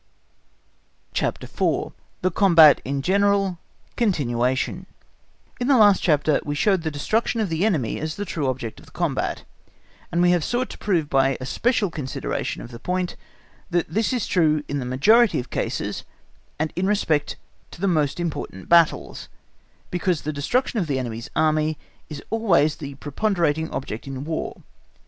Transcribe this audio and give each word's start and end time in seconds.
CHAPTER 1.13 1.45
IV. 1.45 1.93
The 2.23 2.31
Combat 2.31 2.81
in 2.83 3.03
General 3.03 3.59
(continuation) 3.95 4.87
In 5.59 5.67
the 5.67 5.77
last 5.77 6.01
chapter 6.01 6.39
we 6.43 6.55
showed 6.55 6.81
the 6.81 6.89
destruction 6.89 7.39
of 7.39 7.49
the 7.49 7.63
enemy 7.63 7.99
as 7.99 8.15
the 8.15 8.25
true 8.25 8.47
object 8.47 8.79
of 8.79 8.87
the 8.87 8.91
combat, 8.93 9.43
and 10.11 10.19
we 10.19 10.31
have 10.31 10.43
sought 10.43 10.71
to 10.71 10.79
prove 10.79 11.07
by 11.07 11.37
a 11.39 11.45
special 11.45 11.91
consideration 11.91 12.63
of 12.63 12.71
the 12.71 12.79
point, 12.79 13.15
that 13.69 13.89
this 13.93 14.11
is 14.11 14.25
true 14.25 14.63
in 14.67 14.79
the 14.79 14.85
majority 14.85 15.39
of 15.39 15.51
cases, 15.51 16.03
and 16.57 16.73
in 16.75 16.87
respect 16.87 17.35
to 17.69 17.79
the 17.79 17.87
most 17.87 18.19
important 18.19 18.67
battles, 18.67 19.29
because 19.91 20.23
the 20.23 20.33
destruction 20.33 20.79
of 20.79 20.87
the 20.87 20.97
enemy's 20.97 21.29
Army 21.35 21.77
is 22.09 22.23
always 22.31 22.77
the 22.77 22.95
preponderating 22.95 23.69
object 23.69 24.07
in 24.07 24.23
War. 24.25 24.63